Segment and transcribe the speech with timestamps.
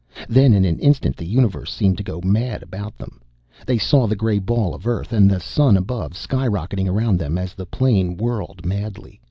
[0.27, 3.21] Then in an instant the universe seemed to go mad about them:
[3.67, 7.53] they saw the gray ball of Earth and the sun above skyrocketing around them as
[7.53, 9.19] the plane whirled madly.